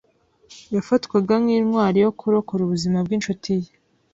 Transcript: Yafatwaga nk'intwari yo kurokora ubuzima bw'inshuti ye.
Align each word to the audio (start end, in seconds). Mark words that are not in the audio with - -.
Yafatwaga 0.75 1.33
nk'intwari 1.41 1.97
yo 2.05 2.11
kurokora 2.19 2.61
ubuzima 2.63 2.97
bw'inshuti 3.05 3.51
ye. 3.61 3.71